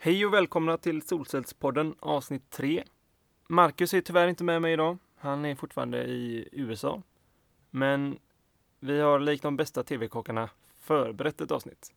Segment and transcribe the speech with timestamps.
[0.00, 2.84] Hej och välkomna till Solcellspodden avsnitt 3.
[3.48, 4.98] Marcus är tyvärr inte med mig idag.
[5.16, 7.02] Han är fortfarande i USA.
[7.70, 8.18] Men
[8.80, 10.50] vi har likt de bästa TV-kockarna
[10.80, 11.92] förberett ett avsnitt.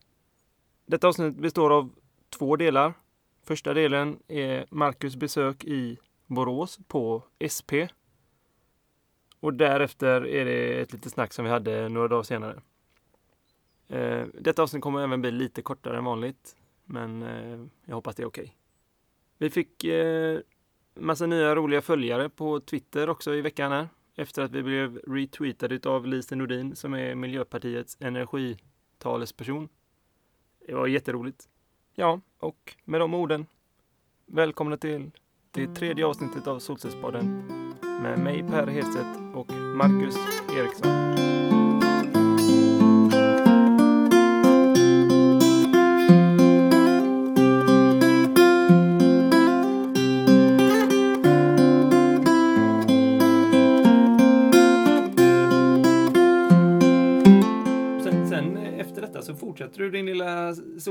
[0.86, 1.90] Detta avsnitt består av
[2.30, 2.94] två delar.
[3.42, 7.22] Första delen är Marcus besök i Borås på
[7.56, 7.72] SP.
[9.40, 12.62] Och därefter är det ett litet snack som vi hade några dagar senare.
[13.88, 16.56] Eh, detta avsnitt kommer även bli lite kortare än vanligt.
[16.84, 18.42] Men eh, jag hoppas det är okej.
[18.42, 18.54] Okay.
[19.38, 20.40] Vi fick eh,
[20.94, 23.88] massa nya roliga följare på Twitter också i veckan här.
[24.16, 29.68] Efter att vi blev retweetade av Lise Nordin som är Miljöpartiets energitalesperson.
[30.66, 31.48] Det var jätteroligt.
[31.94, 33.46] Ja, och med de orden.
[34.26, 35.10] Välkomna till
[35.50, 37.46] det tredje avsnittet av Solcellspodden
[38.02, 40.16] med mig Per Hedstedt och Marcus
[40.56, 41.51] Eriksson.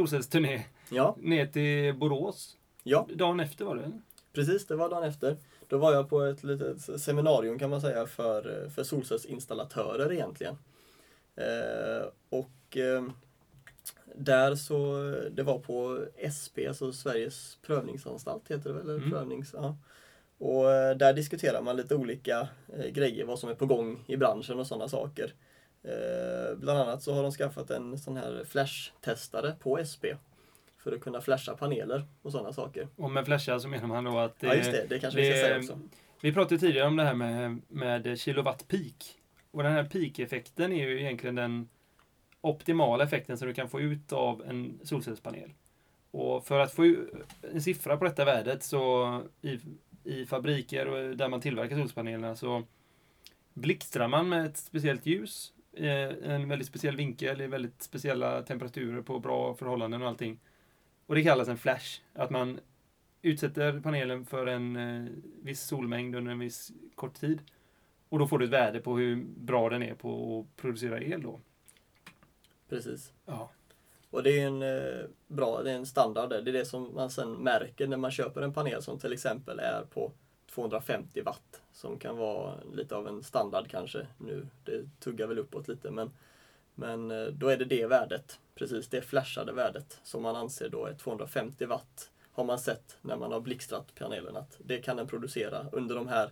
[0.02, 1.16] Solcellsturné ja.
[1.20, 2.58] ner till Borås.
[2.84, 3.08] Ja.
[3.14, 3.92] Dagen efter var det?
[4.34, 5.38] Precis, det var dagen efter.
[5.68, 10.58] Då var jag på ett litet seminarium kan man säga för, för solcellsinstallatörer egentligen.
[11.36, 13.04] Eh, och eh,
[14.16, 14.98] där så,
[15.32, 16.06] det var på
[16.38, 18.90] SP, alltså Sveriges prövningsanstalt heter det väl?
[18.90, 19.12] Mm.
[19.12, 19.78] Prövnings, ja.
[20.38, 24.18] Och eh, där diskuterar man lite olika eh, grejer, vad som är på gång i
[24.18, 25.34] branschen och sådana saker.
[25.84, 30.04] Eh, bland annat så har de skaffat en sån här flash-testare på SP.
[30.78, 32.88] För att kunna flasha paneler och sådana saker.
[32.96, 34.40] Och med flasha så menar man då att...
[34.40, 35.80] Det, ja just det, det kanske det, vi ska säga också.
[36.22, 39.16] Vi pratade tidigare om det här med, med kilowatt peak.
[39.52, 41.70] Och den här peak-effekten är ju egentligen den
[42.42, 45.54] optimala effekten som du kan få ut av en solcellspanel.
[46.12, 46.96] Och för att få
[47.54, 49.60] en siffra på detta värdet så i,
[50.04, 52.64] i fabriker och där man tillverkar solcellspanelerna så
[53.54, 59.20] blixtrar man med ett speciellt ljus en väldigt speciell vinkel i väldigt speciella temperaturer på
[59.20, 60.40] bra förhållanden och allting.
[61.06, 62.02] Och det kallas en flash.
[62.14, 62.60] Att man
[63.22, 65.12] utsätter panelen för en eh,
[65.42, 67.42] viss solmängd under en viss kort tid.
[68.10, 71.22] Och då får du ett värde på hur bra den är på att producera el
[71.22, 71.40] då.
[72.70, 73.14] Precis.
[73.26, 73.52] Ja.
[74.10, 77.10] Och det är en eh, bra, det är en standard Det är det som man
[77.10, 80.12] sen märker när man köper en panel som till exempel är på
[80.54, 84.48] 250 watt som kan vara lite av en standard kanske nu.
[84.66, 86.12] Det tuggar väl uppåt lite men,
[86.76, 90.86] men eh, då är det det värdet, precis det flashade värdet som man anser då
[90.86, 95.08] är 250 watt har man sett när man har blixtrat panelen att det kan den
[95.08, 96.32] producera under de här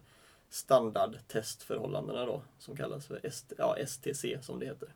[0.50, 4.90] standardtestförhållandena då som kallas för ST, ja, STC som det heter.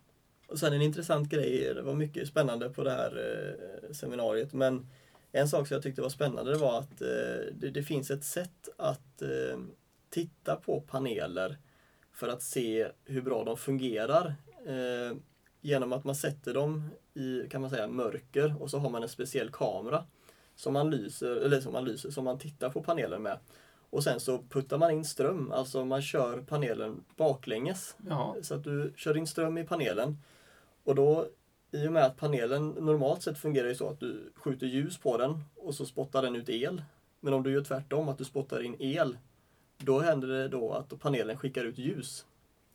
[0.48, 3.40] Och sen en intressant grej, det var mycket spännande på det här
[3.84, 4.88] eh, seminariet men
[5.36, 7.08] en sak som jag tyckte var spännande var att eh,
[7.52, 9.60] det, det, finns ett sätt att eh,
[10.10, 11.58] titta på paneler
[12.12, 14.36] för att se hur bra de fungerar.
[14.66, 15.18] Eh,
[15.62, 19.10] genom att man sätter dem i, kan man säga, mörker och så har man en
[19.10, 20.06] speciell kamera
[20.56, 23.40] som man lyser, eller som man lyser, som man tittar på panelen med.
[23.90, 27.96] Och sen så puttar man in ström, alltså man kör panelen baklänges.
[28.10, 28.36] Ja.
[28.42, 30.18] Så att du kör in ström i panelen.
[30.84, 31.28] Och då
[31.74, 35.18] i och med att panelen normalt sett fungerar ju så att du skjuter ljus på
[35.18, 36.82] den och så spottar den ut el.
[37.20, 39.18] Men om du gör tvärtom, att du spottar in el,
[39.78, 42.26] då händer det då att panelen skickar ut ljus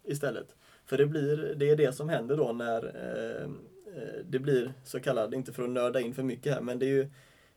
[0.04, 0.56] istället.
[0.84, 5.00] För det, blir, det är det som händer då när eh, eh det blir så
[5.00, 7.10] kallad, inte för att nörda in för mycket här, men det är ju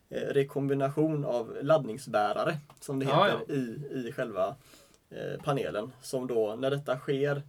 [0.09, 3.53] eh, rekombination av laddningsbärare som det heter ja, ja.
[3.53, 3.59] I,
[4.07, 4.55] i själva
[5.09, 5.91] eh, panelen.
[6.01, 7.41] Som då, när detta sker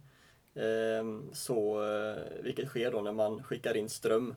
[0.55, 4.35] Ehm, så, eh, vilket sker då när man skickar in ström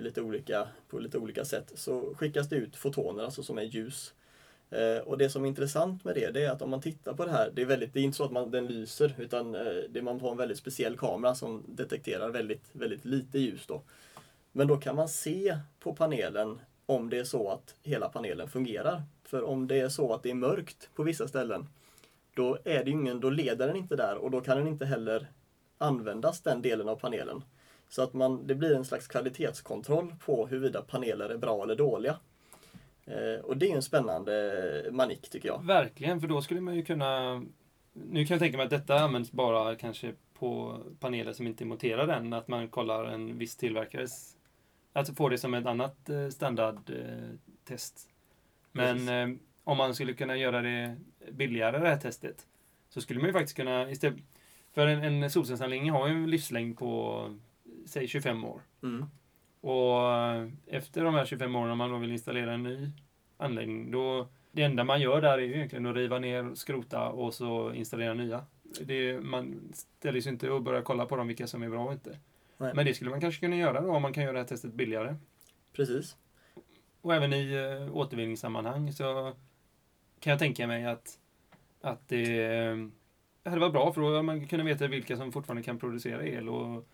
[0.00, 4.14] lite olika, på lite olika sätt, så skickas det ut fotoner, alltså som är ljus.
[4.74, 7.24] Eh, och det som är intressant med det, det är att om man tittar på
[7.24, 9.82] det här, det är, väldigt, det är inte så att man, den lyser, utan eh,
[9.90, 13.66] det, man har en väldigt speciell kamera som detekterar väldigt, väldigt lite ljus.
[13.66, 13.82] Då.
[14.52, 19.02] Men då kan man se på panelen om det är så att hela panelen fungerar.
[19.24, 21.66] För om det är så att det är mörkt på vissa ställen,
[22.34, 25.26] då, är det ingen, då leder den inte där och då kan den inte heller
[25.78, 27.44] användas, den delen av panelen.
[27.88, 32.16] Så att man, det blir en slags kvalitetskontroll på huruvida paneler är bra eller dåliga.
[33.06, 35.64] Eh, och det är en spännande manik tycker jag.
[35.64, 37.44] Verkligen, för då skulle man ju kunna...
[37.92, 41.66] Nu kan jag tänka mig att detta används bara kanske på paneler som inte är
[41.66, 44.36] monterade än, att man kollar en viss tillverkares...
[44.92, 48.08] Att få det som ett annat eh, standardtest.
[48.72, 50.96] Men eh, om man skulle kunna göra det
[51.32, 52.46] billigare det här testet
[52.88, 54.18] så skulle man ju faktiskt kunna istället
[54.74, 57.30] för en, en solcellsanläggning har ju en livslängd på
[57.86, 58.60] säg 25 år.
[58.82, 59.04] Mm.
[59.60, 62.90] Och eh, efter de här 25 åren, om man då vill installera en ny
[63.36, 67.34] anläggning, då det enda man gör där är ju egentligen att riva ner, skrota och
[67.34, 68.44] så installera nya.
[68.80, 71.92] Det, man ställer sig inte och börjar kolla på dem, vilka som är bra och
[71.92, 72.18] inte.
[72.58, 72.72] Nej.
[72.74, 74.72] Men det skulle man kanske kunna göra då, om man kan göra det här testet
[74.72, 75.16] billigare.
[75.72, 76.16] Precis.
[77.00, 79.34] Och även i uh, återvinningssammanhang så
[80.24, 81.18] kan jag tänka mig att,
[81.80, 82.92] att ehm,
[83.42, 86.26] det hade varit bra för då hade man kunnat veta vilka som fortfarande kan producera
[86.26, 86.88] el och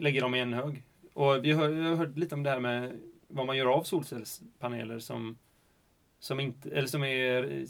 [0.00, 0.82] lägga dem i en hög.
[1.12, 3.82] Och vi har, jag har hört lite om det här med vad man gör av
[3.82, 5.38] solcellspaneler som,
[6.18, 7.64] som, inte, eller som är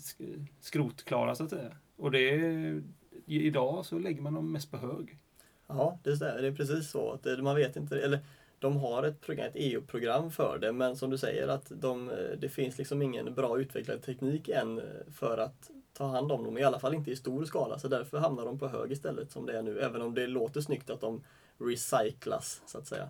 [0.61, 1.77] skrotklara så att säga.
[1.97, 2.83] Och det är,
[3.27, 5.19] idag så lägger man dem mest på hög.
[5.67, 7.19] Ja, det är precis så.
[7.43, 8.19] Man vet inte, eller
[8.65, 12.17] de har ett, program, ett EU-program för det, men som du säger att de, eh,
[12.39, 14.85] det finns liksom ingen bra utvecklad teknik än eh,
[15.15, 17.79] för att ta hand om dem, i alla fall inte i stor skala.
[17.79, 20.61] Så därför hamnar de på hög istället som det är nu, även om det låter
[20.61, 21.25] snyggt att de
[21.59, 23.09] recyclas, så att säga.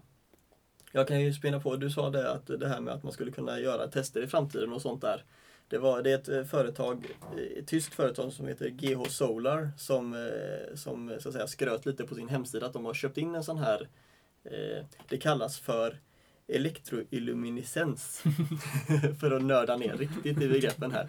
[0.93, 3.31] Jag kan ju spinna på, du sa det att det här med att man skulle
[3.31, 5.25] kunna göra tester i framtiden och sånt där.
[5.69, 7.06] Det, var, det är ett eh, företag,
[7.56, 10.31] ett tyskt företag som heter GH Solar som,
[10.75, 13.45] som så att säga, skröt lite på sin hemsida att de har köpt in en
[13.45, 13.89] sån här,
[15.08, 16.00] det kallas för
[16.49, 18.23] elektroilluminescens.
[19.20, 21.08] för att nörda ner riktigt i begreppen här.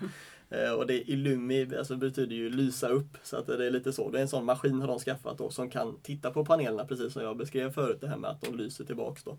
[0.77, 4.09] Och det illumi alltså betyder ju lysa upp, så att det är lite så.
[4.09, 7.13] Det är en sån maskin har de skaffat då som kan titta på panelerna precis
[7.13, 9.37] som jag beskrev förut, det här med att de lyser tillbaks då.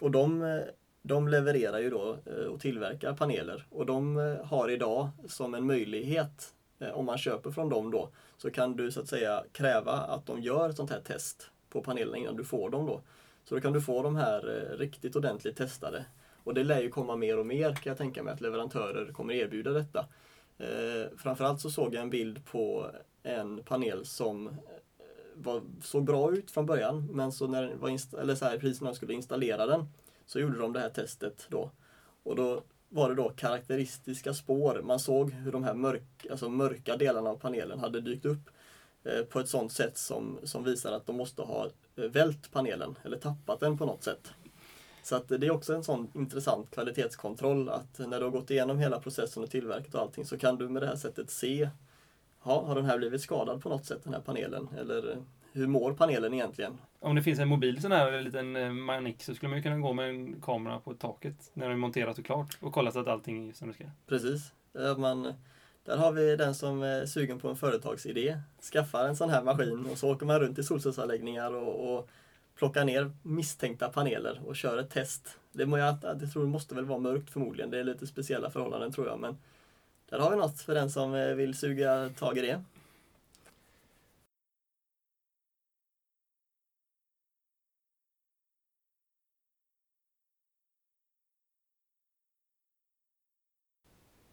[0.00, 0.60] Och de
[1.08, 5.66] de levererar ju då eh, och tillverkar paneler och de eh, har idag som en
[5.66, 9.92] möjlighet eh, om man köper från dem då så kan du så att säga kräva
[9.92, 13.02] att de gör ett sånt här test på panelerna innan du får dem då.
[13.44, 16.04] Så då kan du få de här eh, riktigt ordentligt testade.
[16.44, 19.34] Och det lär ju komma mer och mer kan jag tänka mig att leverantörer kommer
[19.34, 20.06] erbjuda detta.
[20.58, 22.90] Eh, framförallt så såg jag en bild på
[23.22, 24.54] en panel som eh,
[25.34, 28.88] var, såg bra ut från början men så när var eller så här, precis när
[28.88, 29.88] de skulle installera den
[30.26, 31.70] så gjorde de det här testet då.
[32.22, 34.80] Och då var det då karaktäristiska spår.
[34.84, 38.50] Man såg hur de här mörk, alltså mörka delarna av panelen hade dykt upp
[39.30, 41.66] på ett sådant sätt som, som visar att de måste ha
[41.96, 44.32] eh, vält panelen eller tappat den på något sätt.
[45.02, 48.78] Så att det är också en sån intressant kvalitetskontroll att när du har gått igenom
[48.78, 51.68] hela processen och tillverkat och allting så kan du med det här sättet se
[52.44, 54.68] Ja, har den här blivit skadad på något sätt den här panelen?
[54.78, 55.16] Eller
[55.52, 56.78] hur mår panelen egentligen?
[57.00, 59.78] Om det finns en mobil sån här liten eh, manik så skulle man ju kunna
[59.78, 63.00] gå med en kamera på taket när det är monterat och klart och kolla så
[63.00, 63.84] att allting är som det ska.
[64.06, 64.52] Precis.
[64.96, 65.32] Man,
[65.88, 68.38] där har vi den som är sugen på en företagsidé.
[68.72, 72.08] Skaffar en sån här maskin och så åker man runt i solcellsanläggningar och, och
[72.58, 75.38] plockar ner misstänkta paneler och kör ett test.
[75.52, 77.70] Det, må jag, det tror jag måste väl vara mörkt förmodligen.
[77.70, 79.20] Det är lite speciella förhållanden tror jag.
[79.20, 79.36] Men
[80.10, 82.62] där har vi något för den som eh, vill suga tag i det.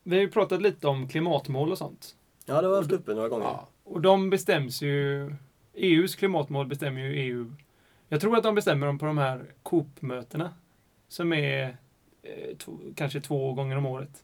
[0.07, 2.16] Vi har ju pratat lite om klimatmål och sånt.
[2.46, 3.46] Ja, det har varit uppe några gånger.
[3.46, 5.34] Ja, och de bestäms ju...
[5.74, 7.54] EUs klimatmål bestämmer ju EU.
[8.07, 10.54] Jag tror att de bestämmer dem på de här Coop-mötena.
[11.07, 11.78] Som är
[12.24, 12.56] eh,
[12.96, 14.24] kanske två gånger om året.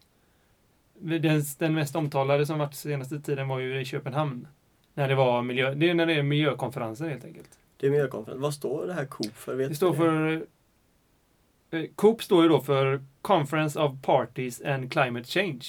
[0.94, 4.48] Den, den mest omtalade som varit senaste tiden var ju i Köpenhamn.
[4.94, 7.50] När det var miljö, det är när det är miljökonferenser helt enkelt.
[7.78, 8.42] Det är miljökonferens.
[8.42, 9.56] Vad står det här Coop för?
[9.56, 10.46] Vet det står för...
[11.72, 15.62] Eh, Coop står ju då för Conference of Parties and Climate Change.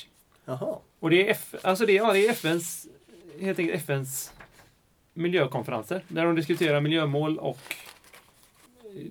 [0.45, 0.79] Jaha.
[1.01, 2.87] Och det är, F, alltså det, ja, det är FNs,
[3.41, 4.33] helt enkelt FNs
[5.15, 6.05] miljökonferenser.
[6.09, 7.75] Där de diskuterar miljömål och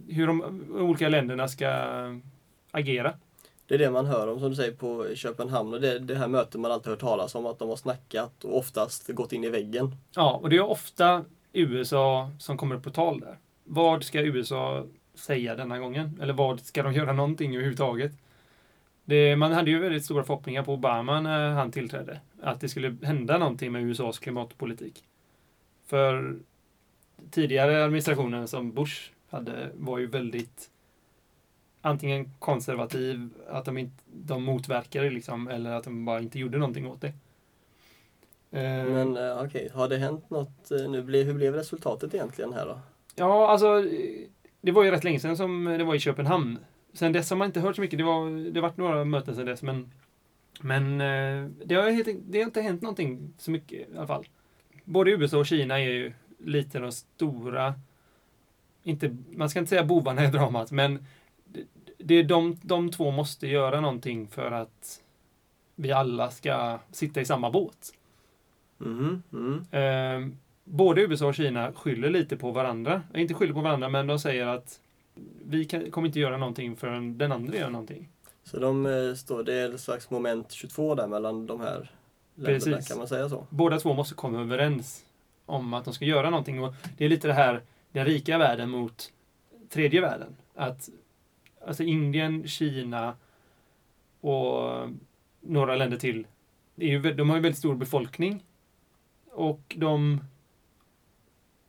[0.07, 1.67] hur de olika länderna ska
[2.71, 3.13] agera.
[3.67, 6.27] Det är det man hör om som du säger på Köpenhamn och det, det här
[6.27, 9.49] mötet man alltid hört talas om att de har snackat och oftast gått in i
[9.49, 9.95] väggen.
[10.15, 13.37] Ja, och det är ofta USA som kommer på tal där.
[13.63, 14.85] Vad ska USA
[15.21, 16.19] säga denna gången?
[16.21, 18.11] Eller vad ska de göra någonting överhuvudtaget?
[19.05, 22.19] Det, man hade ju väldigt stora förhoppningar på Obama när han tillträdde.
[22.41, 25.03] Att det skulle hända någonting med USAs klimatpolitik.
[25.85, 26.35] För
[27.31, 30.69] tidigare administrationen som Bush hade var ju väldigt
[31.81, 36.87] antingen konservativ, att de, inte, de motverkade liksom, eller att de bara inte gjorde någonting
[36.87, 37.13] åt det.
[38.51, 39.69] Eh, Men uh, okej, okay.
[39.69, 41.23] har det hänt något uh, nu?
[41.23, 42.79] Hur blev resultatet egentligen här då?
[43.15, 43.83] Ja, alltså
[44.61, 46.59] det var ju rätt länge sedan som det var i Köpenhamn.
[46.93, 47.97] Sen dess har man inte hört så mycket.
[47.97, 49.91] Det, var, det har varit några möten sen dess, men,
[50.61, 50.97] men
[51.65, 54.25] det, har helt, det har inte hänt någonting så mycket i alla fall.
[54.83, 56.13] Både USA och Kina är ju
[56.45, 57.73] lite de stora,
[58.83, 61.05] inte, man ska inte säga bovarna i dramat, men
[61.97, 65.01] det är de, de två måste göra någonting för att
[65.75, 67.93] vi alla ska sitta i samma båt.
[68.81, 70.37] Mm, mm.
[70.65, 73.03] Eh, både USA och Kina skyller lite på varandra.
[73.15, 74.79] Inte skyller på varandra, men de säger att
[75.45, 78.09] vi kan, kommer inte göra någonting förrän den andra gör någonting.
[78.43, 81.91] Så de eh, står, det är ett slags moment 22 där mellan de här
[82.35, 82.87] länderna, Precis.
[82.87, 83.47] kan man säga så?
[83.49, 85.05] Båda två måste komma överens
[85.45, 86.63] om att de ska göra någonting.
[86.63, 89.11] Och det är lite det här, den rika världen mot
[89.69, 90.35] tredje världen.
[90.55, 90.89] Att
[91.67, 93.15] alltså Indien, Kina
[94.21, 94.89] och
[95.41, 96.27] några länder till.
[96.77, 98.43] Är ju, de har ju väldigt stor befolkning.
[99.31, 100.21] Och de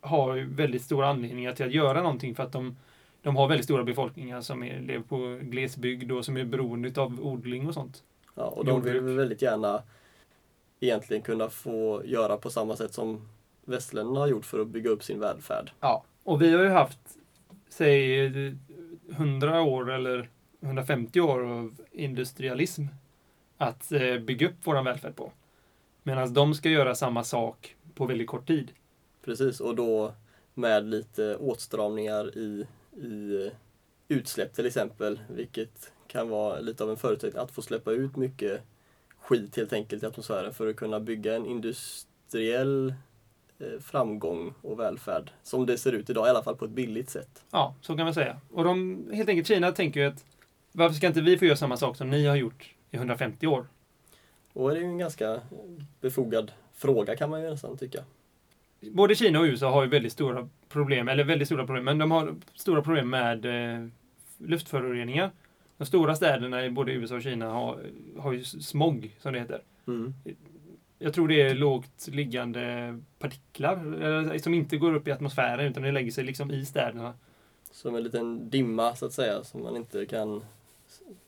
[0.02, 2.76] har väldigt stora anledningar till att göra någonting för att de,
[3.22, 7.26] de har väldigt stora befolkningar som är, lever på glesbygd och som är beroende av
[7.26, 8.02] odling och sånt.
[8.34, 9.82] Ja, och de vill väldigt gärna
[10.80, 13.28] egentligen kunna få göra på samma sätt som
[13.64, 15.70] västländerna har gjort för att bygga upp sin välfärd.
[15.80, 16.04] Ja.
[16.22, 16.98] Och vi har ju haft,
[17.68, 18.26] säg,
[19.10, 20.28] 100 år eller
[20.60, 22.86] 150 år av industrialism
[23.56, 25.32] att eh, bygga upp vår välfärd på.
[26.02, 28.72] Medan de ska göra samma sak på väldigt kort tid.
[29.24, 30.12] Precis, och då
[30.54, 33.50] med lite åtstramningar i, i
[34.08, 38.60] utsläpp till exempel, vilket kan vara lite av en förutsättning att få släppa ut mycket
[39.20, 42.94] skit helt enkelt i atmosfären för att kunna bygga en industriell
[43.58, 47.10] eh, framgång och välfärd som det ser ut idag, i alla fall på ett billigt
[47.10, 47.44] sätt.
[47.50, 48.40] Ja, så kan man säga.
[48.50, 50.24] Och de, helt enkelt, Kina tänker ju att
[50.72, 53.66] varför ska inte vi få göra samma sak som ni har gjort i 150 år?
[54.52, 55.40] Och det är ju en ganska
[56.00, 58.04] befogad fråga kan man ju nästan tycka.
[58.90, 62.10] Både Kina och USA har ju väldigt stora problem, eller väldigt stora problem, men de
[62.10, 63.88] har stora problem med eh,
[64.38, 65.30] luftföroreningar.
[65.76, 67.80] De stora städerna i både USA och Kina har,
[68.18, 69.62] har ju smog, som det heter.
[69.86, 70.14] Mm.
[70.98, 75.92] Jag tror det är lågt liggande partiklar som inte går upp i atmosfären utan det
[75.92, 77.14] lägger sig liksom i städerna.
[77.70, 80.42] Som en liten dimma så att säga som man inte kan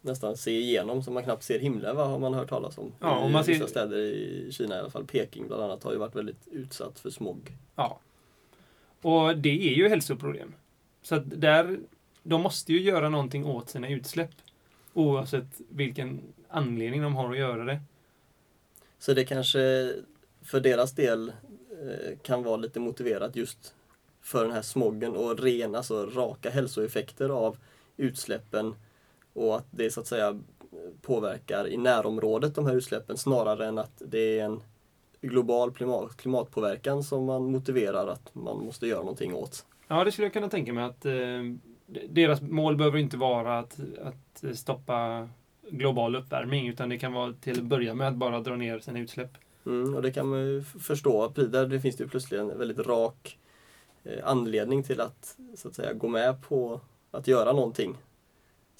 [0.00, 2.92] nästan se igenom, som man knappt ser himlen vad har man hört talas om.
[3.00, 5.84] Ja, I och man ser- vissa städer i Kina i alla fall, Peking bland annat,
[5.84, 7.52] har ju varit väldigt utsatt för smog.
[7.76, 8.00] Ja.
[9.02, 10.54] Och det är ju hälsoproblem.
[11.02, 11.78] Så att där,
[12.22, 14.30] de måste ju göra någonting åt sina utsläpp.
[14.94, 17.80] Oavsett vilken anledning de har att göra det.
[18.98, 19.92] Så det kanske
[20.42, 21.28] för deras del
[21.70, 23.74] eh, kan vara lite motiverat just
[24.20, 27.56] för den här smoggen och ren, alltså raka hälsoeffekter av
[27.96, 28.74] utsläppen
[29.34, 30.40] och att det så att säga
[31.02, 34.62] påverkar i närområdet de här utsläppen snarare än att det är en
[35.20, 39.66] global klimat, klimatpåverkan som man motiverar att man måste göra någonting åt.
[39.88, 41.12] Ja, det skulle jag kunna tänka mig att eh,
[42.08, 45.28] deras mål behöver inte vara att, att stoppa
[45.70, 48.98] global uppvärmning utan det kan vara till att börja med att bara dra ner sina
[48.98, 49.30] utsläpp.
[49.66, 51.28] Mm, och det kan man ju förstå.
[51.28, 53.38] Där det finns det ju plötsligt en väldigt rak
[54.04, 57.96] eh, anledning till att, så att säga, gå med på att göra någonting.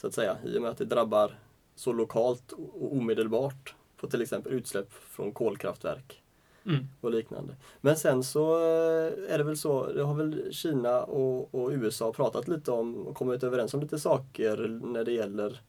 [0.05, 1.39] Så att säga, i och med att det drabbar
[1.75, 6.21] så lokalt och omedelbart på till exempel utsläpp från kolkraftverk
[6.67, 6.87] Mm.
[7.01, 7.55] och liknande.
[7.81, 12.13] Men sen så eh, är det väl så, det har väl Kina och, och USA
[12.13, 15.61] pratat lite om och kommit överens om lite saker när det gäller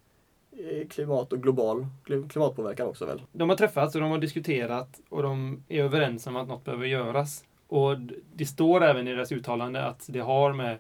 [0.51, 3.21] eh, klimat och global kli- klimatpåverkan också väl?
[3.31, 6.85] De har träffats och de har diskuterat och de är överens om att något behöver
[6.85, 7.43] göras.
[7.67, 7.97] Och
[8.33, 10.77] det står även i deras uttalande att det har med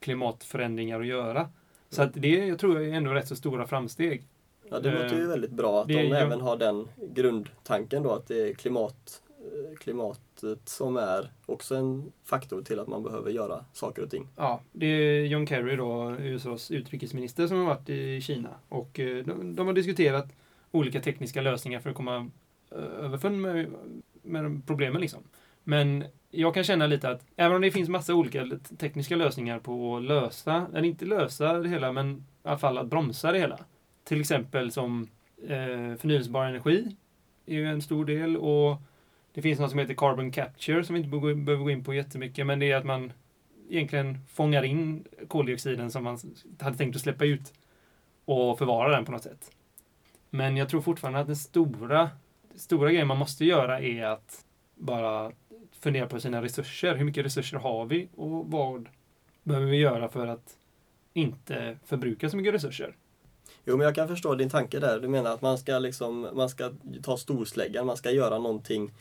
[0.00, 1.48] klimatförändringar att göra.
[1.90, 4.22] Så att det jag tror jag är ändå rätt så stora framsteg.
[4.70, 8.12] Ja, det Eh, låter ju väldigt bra att det de även har den grundtanken då
[8.12, 13.30] att det är klimat, eh, klimatet som är också en faktor till att man behöver
[13.30, 14.28] göra saker och ting.
[14.36, 18.50] Ja, det är John Kerry då, USAs utrikesminister, som har varit i Kina.
[18.68, 20.26] Och eh, de, de har diskuterat
[20.70, 22.30] olika tekniska lösningar för att komma
[22.70, 23.72] eh, överfund med,
[24.22, 25.22] med problemen liksom.
[25.68, 28.46] Men jag kan känna lite att även om det finns massa olika
[28.78, 32.86] tekniska lösningar på att lösa, eller inte lösa det hela, men i alla fall att
[32.86, 33.58] bromsa det hela.
[34.04, 35.08] Till exempel som
[35.42, 36.96] eh, förnyelsebar energi
[37.46, 38.82] är ju en stor del och
[39.32, 41.94] det finns något som heter carbon capture som vi inte behöver behöver gå in på
[41.94, 43.12] jättemycket, men det är att man
[43.70, 46.18] egentligen fångar in koldioxiden som man
[46.60, 47.52] hade tänkt att släppa ut
[48.24, 49.50] och förvara den på något sätt.
[50.30, 52.10] Men jag tror fortfarande att den stora,
[52.56, 54.44] stora grejen man måste göra är att
[54.78, 55.32] bara
[55.80, 56.94] fundera på sina resurser.
[56.94, 58.88] Hur mycket resurser har vi och vad
[59.42, 60.56] behöver vi göra för att
[61.12, 62.96] inte förbruka så mycket resurser?
[63.64, 65.00] Jo, men jag kan förstå din tanke där.
[65.00, 66.72] Du menar att man ska, liksom, man ska
[67.02, 68.92] ta storsläggan, man ska göra någonting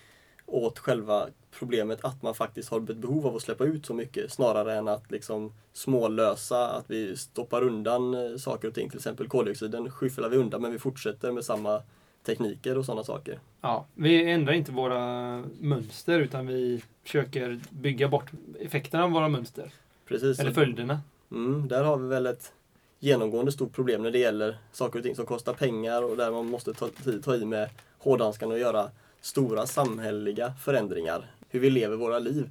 [0.46, 1.28] åt själva
[1.60, 4.88] problemet att man faktiskt har ett behov av att släppa ut så mycket snarare än
[4.88, 8.90] att liksom smålösa, att vi stoppar undan eh, saker och ting.
[8.90, 11.82] Till exempel koldioxiden skyfflar vi undan men vi fortsätter med samma
[12.28, 13.40] tekniker och sådana saker.
[13.62, 19.72] Ja, vi ändrar inte våra mönster utan vi försöker bygga bort effekterna av våra mönster.
[20.08, 20.40] Precis.
[20.40, 21.00] Eller följderna.
[21.32, 22.54] Mm, där har vi väl ett
[23.00, 26.46] genomgående stort problem när det gäller saker och ting som kostar pengar och där man
[26.46, 26.90] måste ta,
[27.24, 28.90] ta i med hårdhandskarna och göra
[29.22, 31.32] stora samhälleliga förändringar.
[31.50, 32.50] Hur vi lever våra liv.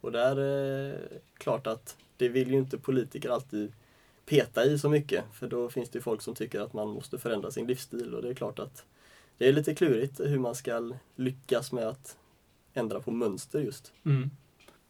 [0.00, 0.98] Och där är det
[1.38, 3.72] klart att det vill ju inte politiker alltid
[4.26, 5.24] peta i så mycket.
[5.32, 8.28] För då finns det folk som tycker att man måste förändra sin livsstil och det
[8.28, 8.84] är klart att
[9.38, 12.18] det är lite klurigt hur man ska lyckas med att
[12.74, 13.92] ändra på mönster just.
[14.04, 14.30] Mm.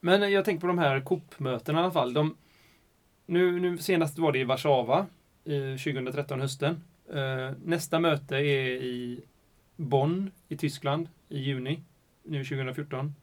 [0.01, 2.13] Men jag tänker på de här COP-mötena i alla fall.
[2.13, 2.37] De,
[3.27, 5.07] nu, nu senast var det i Warszawa,
[5.45, 6.83] 2013 hösten.
[7.13, 9.21] Eh, nästa möte är i
[9.77, 11.83] Bonn i Tyskland i juni,
[12.23, 13.15] nu 2014.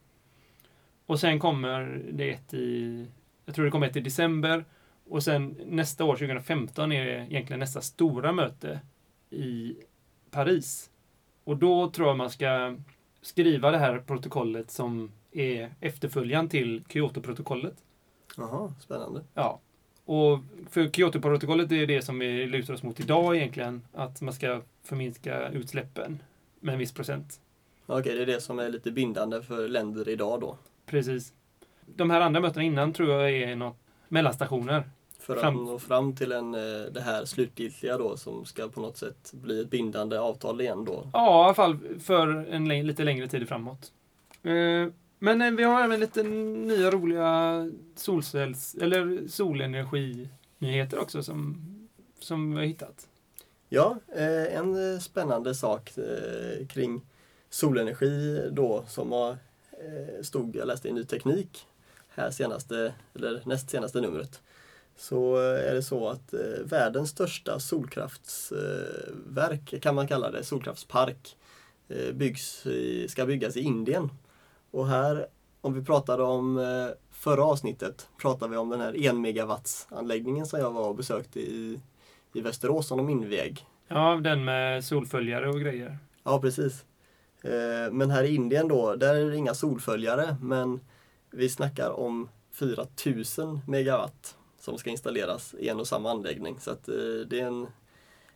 [1.05, 3.07] Och sen kommer det ett i,
[3.45, 4.65] jag tror det kommer ett i december.
[5.09, 8.79] Och sen nästa år, 2015, är egentligen nästa stora möte
[9.29, 9.75] i
[10.31, 10.89] Paris.
[11.43, 12.75] Och då tror jag man ska
[13.21, 17.75] skriva det här protokollet som är efterföljaren till Kyoto-protokollet.
[18.37, 19.21] Jaha, spännande.
[19.33, 19.59] Ja.
[20.05, 23.81] Och för Kyoto-protokollet är det som vi lutar oss mot idag egentligen.
[23.93, 26.23] Att man ska förminska utsläppen
[26.59, 27.39] med en viss procent.
[27.85, 30.57] Okej, det är det som är lite bindande för länder idag då?
[30.85, 31.33] Precis.
[31.85, 34.83] De här andra mötena innan tror jag är något mellanstationer.
[35.23, 35.59] För fram.
[35.59, 39.31] att nå fram till en, eh, det här slutgiltiga då som ska på något sätt
[39.33, 41.09] bli ett bindande avtal igen då?
[41.13, 43.91] Ja, i alla fall för en lite längre tid framåt.
[44.43, 44.87] Eh,
[45.19, 51.65] men eh, vi har även lite nya roliga solcells eller solenerginyheter också som,
[52.19, 53.07] som vi har hittat.
[53.69, 53.97] Ja,
[54.51, 55.93] en spännande sak
[56.69, 57.01] kring
[57.49, 59.37] solenergi då som har
[60.21, 61.67] stod, jag läste i Ny Teknik
[62.09, 64.41] här senaste, eller näst senaste numret
[64.95, 71.37] så är det så att eh, världens största solkraftsverk, kan man kalla det, solkraftspark,
[71.87, 74.09] eh, byggs i, ska byggas i Indien.
[74.71, 75.27] Och här,
[75.61, 80.45] om vi pratade om eh, förra avsnittet, pratade vi om den här 1 megawatts anläggningen
[80.45, 81.79] som jag var och besökte i,
[82.33, 83.65] i Västerås som de invig.
[83.87, 85.97] Ja, den med solföljare och grejer.
[86.23, 86.85] Ja, precis.
[87.91, 90.79] Men här i Indien då, där är det inga solföljare men
[91.31, 96.59] vi snackar om 4000 megawatt som ska installeras i en och samma anläggning.
[96.59, 96.95] Så att, eh,
[97.27, 97.67] det är en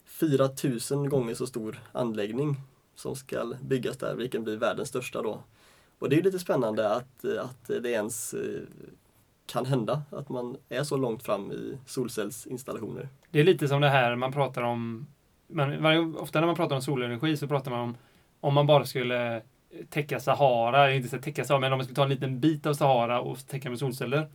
[0.06, 2.56] 4000 gånger så stor anläggning
[2.96, 5.44] som ska byggas där, vilken blir världens största då.
[6.00, 8.62] Och det är lite spännande att, eh, att det ens eh,
[9.46, 13.10] kan hända, att man är så långt fram i solcellsinstallationer.
[13.32, 15.08] Det är lite som det här man pratar om,
[15.48, 17.98] man, ofta när man pratar om solenergi så pratar man om
[18.42, 19.42] om man bara skulle
[19.90, 23.22] täcka Sahara, inte täcka Sahara, men om man skulle ta en liten bit av Sahara
[23.22, 24.30] och täcka med solceller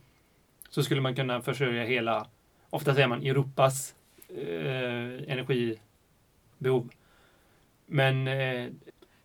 [0.73, 2.27] så skulle man kunna försörja hela,
[2.69, 3.95] ofta säger man Europas
[4.29, 6.89] eh, energibehov.
[7.85, 8.69] Men eh,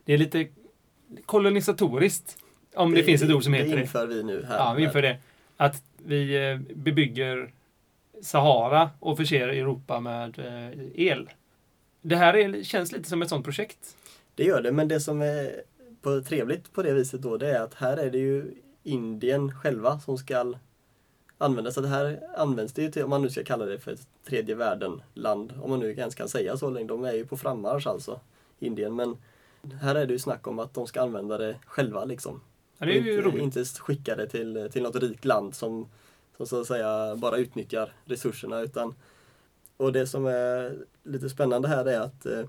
[0.05, 0.49] det är lite
[1.27, 2.39] kolonisatoriskt,
[2.75, 3.77] om det, det finns ett ord som heter det.
[3.77, 4.57] Det inför vi nu här.
[4.57, 5.19] Ja, vi inför det.
[5.57, 7.53] Att vi eh, bebygger
[8.23, 11.31] Sahara och förser Europa med eh, el.
[12.03, 13.97] Det här är, känns lite som ett sånt projekt.
[14.35, 15.63] Det gör det, men det som är
[16.03, 20.01] på, trevligt på det viset då, det är att här är det ju Indien själva
[20.01, 20.55] som ska
[21.39, 21.75] användas.
[21.75, 24.09] Så det här används det ju till, om man nu ska kalla det för ett
[24.25, 26.89] tredje världen-land, om man nu ens kan säga så länge.
[26.89, 28.21] De är ju på frammarsch alltså,
[28.59, 28.97] Indien.
[28.97, 29.17] Men
[29.81, 32.41] här är det ju snack om att de ska använda det själva liksom.
[32.79, 33.43] Ja, det är ju inte, roligt.
[33.43, 35.89] inte skicka det till, till något rikt land som,
[36.37, 38.61] som så att säga bara utnyttjar resurserna.
[38.61, 38.95] Utan,
[39.77, 42.45] och det som är lite spännande här är att eh,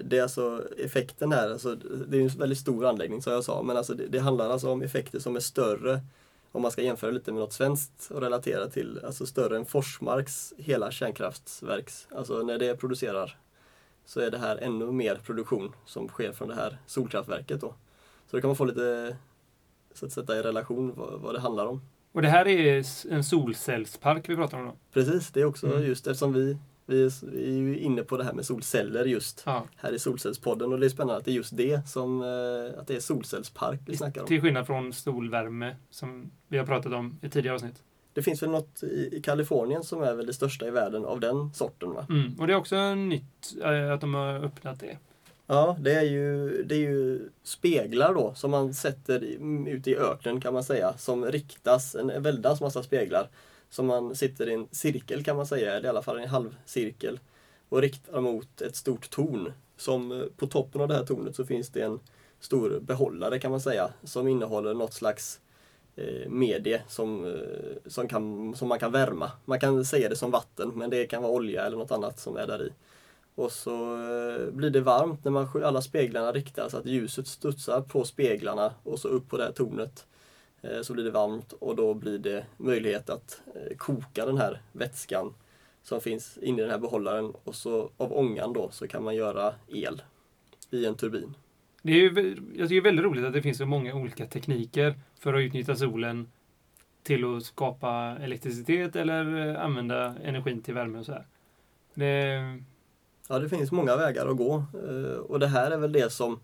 [0.00, 1.74] det är alltså effekten här, alltså,
[2.08, 4.70] det är en väldigt stor anläggning som jag sa, men alltså det, det handlar alltså
[4.70, 6.00] om effekter som är större
[6.52, 10.54] om man ska jämföra lite med något svenskt och relatera till, alltså större än Forsmarks
[10.56, 13.38] hela kärnkraftverks, alltså när det producerar
[14.04, 17.74] så är det här ännu mer produktion som sker från det här solkraftverket då.
[18.26, 19.16] Så då kan man få lite,
[19.94, 21.82] så att sätta i relation vad, vad det handlar om.
[22.12, 24.76] Och det här är en solcellspark vi pratar om då?
[24.92, 25.82] Precis, det är också mm.
[25.82, 26.58] just eftersom vi
[26.90, 29.64] vi är, ju inne på det här med solceller just ja.
[29.76, 32.86] här i Solcellspodden och det är spännande att det är just det som eh, att
[32.86, 34.26] det är solcellspark vi snackar om.
[34.26, 37.82] Till skillnad från solvärme som vi har pratat om i tidigare avsnitt.
[38.12, 41.54] Det finns väl något i, Kalifornien som är väl det största i världen av den
[41.54, 42.06] sorten va?
[42.08, 44.98] Mm, och det är också nytt äh, att de har öppnat det.
[45.46, 49.24] Ja, det är, ju, det är ju speglar då som man sätter
[49.68, 50.94] ute i öknen kan man säga.
[50.98, 53.28] Som riktas, en väldans massa speglar
[53.70, 57.20] som man sitter i en cirkel kan man säga, eller i alla fall en halvcirkel
[57.68, 59.52] och riktar mot ett stort torn.
[59.76, 62.00] Som eh, på toppen av det här tornet så finns det en
[62.40, 65.40] stor behållare kan man säga som innehåller något slags
[65.96, 69.30] eh, medie som, eh, som, kan, som man kan värma.
[69.44, 72.36] Man kan säga det som vatten men det kan vara olja eller något annat som
[72.36, 72.72] är där i.
[73.34, 78.04] Och så eh, blir det varmt när man, alla speglarna riktas, att ljuset studsar på
[78.04, 80.06] speglarna och så upp på det här tornet.
[80.62, 84.60] Eh, så blir det varmt och då blir det möjlighet att eh, koka den här
[84.72, 85.34] vätskan
[85.82, 89.14] som finns inne i den här behållaren och så av ångan då så kan man
[89.14, 90.02] göra el
[90.70, 91.34] i en turbin.
[91.82, 95.34] Det är ju, jag tycker väldigt roligt att det finns så många olika tekniker för
[95.34, 96.30] att utnyttja solen
[97.02, 101.26] till att skapa elektricitet eller eh, använda energin till värme och så här.
[101.94, 102.62] Det,
[103.28, 104.64] Ja, det finns många vägar att gå.
[105.28, 106.40] Och det här är väl det som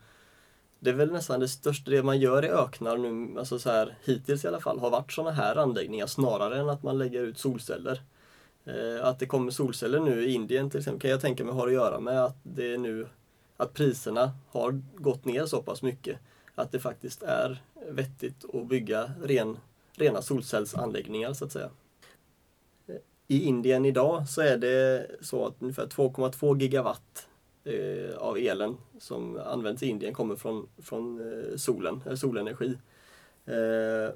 [0.80, 3.98] det är väl nästan det största det man gör i öknar nu, alltså så här,
[4.04, 7.38] hittills i alla fall, har varit sådana här anläggningar snarare än att man lägger ut
[7.38, 8.02] solceller.
[8.64, 11.66] Eh, Att det kommer solceller nu i Indien till exempel kan jag tänka mig har
[11.66, 13.08] att göra med att det är nu
[13.56, 16.18] att priserna har gått ner så pass mycket
[16.54, 19.58] att det faktiskt är vettigt att bygga ren,
[19.92, 21.70] rena solcellsanläggningar så att säga.
[22.86, 22.96] Eh,
[23.28, 27.28] I Indien idag så är det så att ungefär 2,2 gigawatt
[27.66, 32.78] eh, av elen som används i Indien kommer från, från eh, solen, eller solenergi.
[33.46, 34.14] Eh,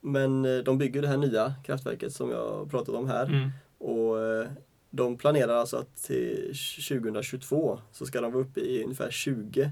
[0.00, 3.50] men eh, de bygger det här nya kraftverket som jag pratat om här mm.
[3.78, 4.48] och eh,
[4.90, 6.54] de planerar alltså att till
[6.88, 9.70] 2022 så ska de vara uppe i ungefär 20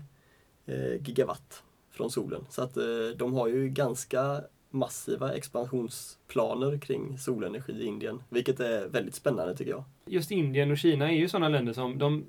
[0.66, 2.46] eh, gigawatt från solen.
[2.50, 2.84] Så att eh,
[3.16, 9.70] de har ju ganska massiva expansionsplaner kring solenergi i Indien, vilket är väldigt spännande tycker
[9.70, 9.84] jag.
[10.06, 12.24] Just Indien och Kina är ju sådana länder som de,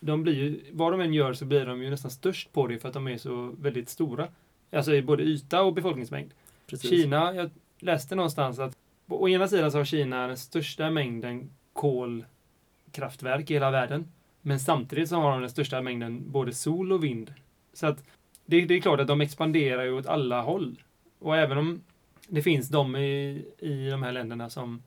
[0.00, 2.78] de blir ju, vad de än gör så blir de ju nästan störst på det
[2.78, 4.28] för att de är så väldigt stora.
[4.72, 6.30] Alltså i både yta och befolkningsmängd.
[6.66, 6.90] Precis.
[6.90, 8.76] Kina, jag läste någonstans att
[9.08, 14.12] å ena sidan så har Kina den största mängden kolkraftverk i hela världen.
[14.42, 17.34] Men samtidigt så har de den största mängden både sol och vind.
[17.72, 18.04] Så att
[18.46, 20.82] det, det är klart att de expanderar ju åt alla håll.
[21.18, 21.80] Och även om
[22.28, 24.82] det finns de i, i de här länderna som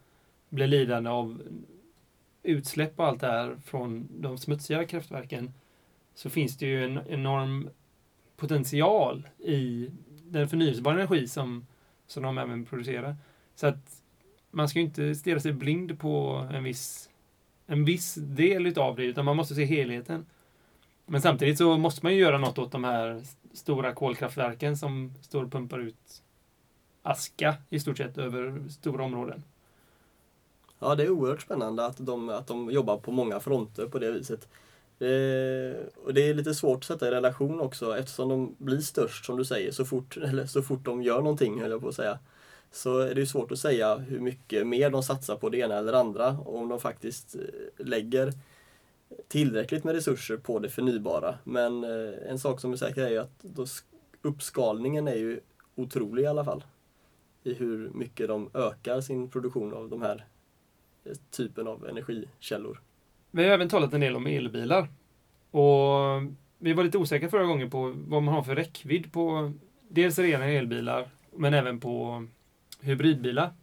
[0.49, 1.41] blir lidande av
[2.43, 5.53] utsläpp och allt det här från de smutsiga kraftverken
[6.15, 7.69] så finns det ju en enorm
[8.35, 9.89] potential i
[10.23, 11.67] den förnyelsebara energi som,
[12.07, 13.15] som de även producerar.
[13.55, 14.03] Så att
[14.51, 17.09] man ska ju inte stirra sig blind på en viss,
[17.65, 20.25] en viss del utav det, utan man måste se helheten.
[21.05, 23.21] Men samtidigt så måste man ju göra något åt de här
[23.53, 26.23] stora kolkraftverken som står och pumpar ut
[27.01, 29.43] aska i stort sett över stora områden.
[30.83, 34.11] Ja, det är oerhört spännande att de, att de jobbar på många fronter på det
[34.11, 34.47] viset.
[34.97, 39.25] Det, och det är lite svårt att sätta i relation också eftersom de blir störst
[39.25, 41.95] som du säger så fort, eller så fort de gör någonting höll jag på att
[41.95, 42.19] säga.
[42.71, 45.75] Så är det ju svårt att säga hur mycket mer de satsar på det ena
[45.75, 48.33] eller det andra och om de faktiskt eh, lägger
[49.27, 51.35] tillräckligt med resurser på det förnybara.
[51.43, 53.65] Men eh, en sak som är säker är ju att då
[54.21, 55.39] uppskalningen är ju
[55.75, 56.63] otrolig i alla fall.
[57.43, 60.25] I hur mycket de ökar sin produktion av de här
[61.31, 62.81] typen av energikällor.
[63.31, 64.87] Vi har även talat en del om elbilar.
[65.51, 66.21] Och
[66.57, 69.53] vi var lite osäkra förra gången på vad man har för räckvidd på
[69.89, 72.25] dels rena elbilar, men även på
[72.81, 73.53] hybridbilar.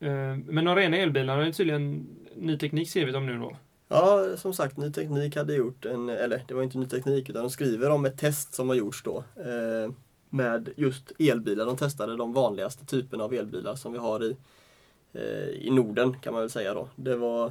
[0.00, 3.56] Eh, Men de rena elbilarna är tydligen ny teknik ser vi dem nu då.
[3.92, 7.42] Ja, som sagt, Ny Teknik hade gjort en, eller det var inte Ny Teknik utan
[7.42, 9.92] de skriver om ett test som har gjorts då eh,
[10.28, 11.66] med just elbilar.
[11.66, 14.36] De testade de vanligaste typerna av elbilar som vi har i,
[15.12, 16.88] Eh, i Norden kan man väl säga då.
[16.96, 17.46] Det var,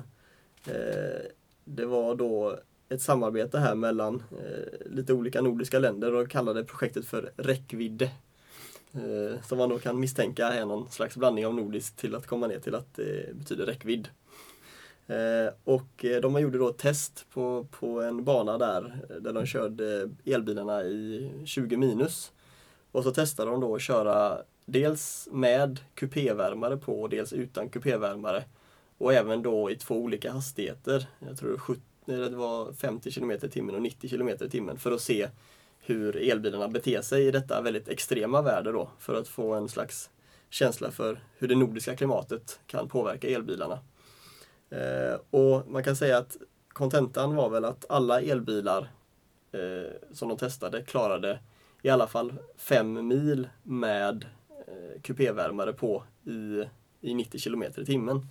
[0.68, 1.22] eh,
[1.66, 7.06] det var då ett samarbete här mellan eh, lite olika nordiska länder och kallade projektet
[7.06, 8.12] för Räckvidde.
[8.94, 12.48] Eh, som man då kan misstänka är någon slags blandning av nordiskt till att komma
[12.48, 14.10] ner till att det betyder räckvidd.
[15.08, 19.46] Eh, och eh, de gjorde då ett test på, på en bana där, där de
[19.46, 22.32] körde elbilarna i 20 minus.
[22.92, 24.42] Och så testade de då att köra
[24.72, 28.44] dels med kupévärmare på och dels utan kupévärmare.
[28.98, 31.08] Och även då i två olika hastigheter.
[31.20, 34.92] Jag tror 70, det var 50 km i timmen och 90 km i timmen för
[34.92, 35.30] att se
[35.80, 38.90] hur elbilarna beter sig i detta väldigt extrema väder då.
[39.00, 40.10] För att få en slags
[40.50, 43.80] känsla för hur det nordiska klimatet kan påverka elbilarna.
[44.70, 48.90] Eh, och man kan säga att kontentan var väl att alla elbilar
[49.52, 51.40] eh, som de testade klarade
[51.82, 54.26] i alla fall fem mil med
[55.02, 56.64] kupévärmare på i,
[57.02, 58.28] i 90 km i timmen.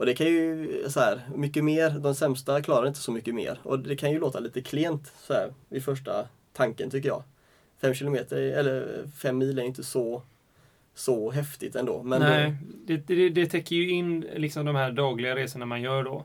[0.00, 3.58] Och det kan ju, så här, mycket mer, de sämsta klarar inte så mycket mer.
[3.62, 7.22] Och det kan ju låta lite klent så här vid första tanken tycker jag.
[7.80, 10.22] Fem kilometer, eller fem mil är inte så,
[10.94, 12.02] så häftigt ändå.
[12.02, 12.56] Men Nej,
[12.86, 16.24] det, det, det täcker ju in liksom de här dagliga resorna man gör då.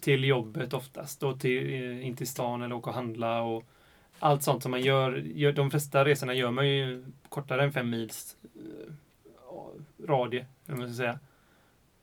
[0.00, 3.64] Till jobbet oftast, och till, eh, in till stan eller åka och handla och
[4.20, 5.12] allt sånt som man gör.
[5.16, 8.92] gör de flesta resorna gör man ju kortare än fem mils eh,
[10.08, 11.18] radie, om man ska säga.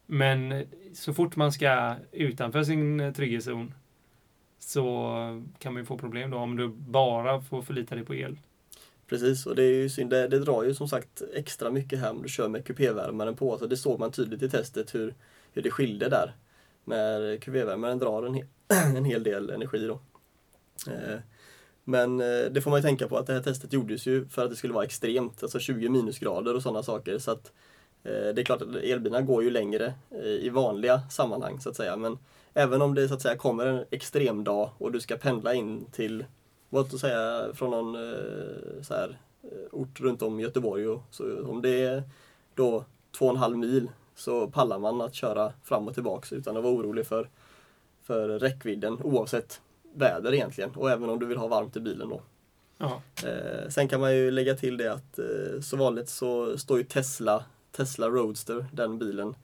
[0.06, 3.74] Men så fort man ska utanför sin eh, trygghetszon
[4.60, 5.14] så
[5.60, 8.38] kan man ju få problem då om du bara får förlita dig på el.
[9.08, 10.10] Precis, och det är ju synd.
[10.10, 13.58] Det, det drar ju som sagt extra mycket här om du kör med kupévärmaren på.
[13.58, 15.16] Så det såg man tydligt i testet hur,
[15.54, 16.36] hur det skilde där.
[16.84, 18.48] Med kupévärmaren drar en, hel,
[18.98, 20.00] en hel del energi då.
[20.92, 21.20] Eh,
[21.90, 24.44] men eh, det får man ju tänka på att det här testet gjordes ju för
[24.44, 27.18] att det skulle vara extremt, alltså 20 minusgrader och sådana saker.
[27.20, 27.52] Så att
[28.04, 31.76] eh, det är klart att elbilarna går ju längre eh, i vanliga sammanhang så att
[31.76, 31.96] säga.
[31.96, 32.18] Men
[32.54, 35.86] även om det så att säga kommer en extrem dag och du ska pendla in
[35.92, 36.26] till,
[36.70, 37.98] vad att säga, från någon
[38.82, 39.20] så här,
[39.72, 40.88] ort runt om Göteborg.
[40.88, 42.04] Och, så om det är
[42.56, 42.86] då
[43.18, 46.64] två och en halv mil så pallar man att köra fram och tillbaks utan att
[46.64, 47.30] vara orolig för,
[48.04, 49.62] för räckvidden oavsett
[49.98, 50.72] väder egentligen.
[50.76, 52.22] Och även om du vill ha varmt i bilen då.
[53.24, 56.84] Eh, sen kan man ju lägga till det att eh, så vanligt så står ju
[56.84, 59.36] Tesla, Tesla Roadster, den bilen,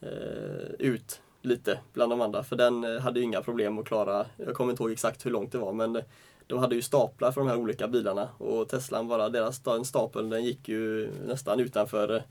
[0.00, 2.42] eh, ut lite bland de andra.
[2.44, 5.30] För den eh, hade ju inga problem att klara, jag kommer inte ihåg exakt hur
[5.30, 6.02] långt det var, men
[6.46, 10.30] de hade ju staplar för de här olika bilarna och Teslan bara, deras den stapeln
[10.30, 12.22] den gick ju nästan utanför,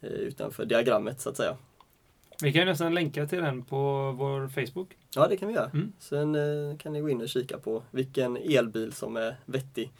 [0.00, 1.56] eh, utanför diagrammet så att säga.
[2.42, 4.96] Vi kan ju nästan länka till den på vår Facebook.
[5.14, 5.70] Ja, det kan vi göra.
[5.70, 5.92] Mm.
[5.98, 9.92] Sen eh, kan ni gå in och kika på vilken elbil som är vettig.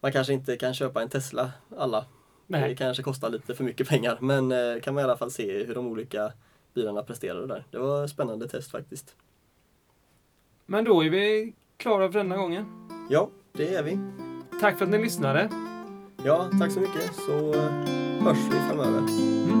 [0.00, 2.00] Man kanske inte kan köpa en Tesla alla.
[2.46, 2.76] Det Nej.
[2.76, 5.74] kanske kostar lite för mycket pengar, men eh, kan man i alla fall se hur
[5.74, 6.32] de olika
[6.74, 7.64] bilarna presterade där.
[7.70, 9.16] Det var ett spännande test faktiskt.
[10.66, 12.88] Men då är vi klara för denna gången.
[13.10, 13.98] Ja, det är vi.
[14.60, 15.48] Tack för att ni lyssnade.
[16.24, 18.98] Ja, tack så mycket så eh, hörs vi framöver.
[18.98, 19.57] Mm.